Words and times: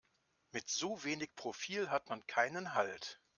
Mit 0.51 0.67
so 0.67 1.03
wenig 1.03 1.35
Profil 1.35 1.91
hat 1.91 2.09
man 2.09 2.25
keinen 2.25 2.73
Halt. 2.73 3.21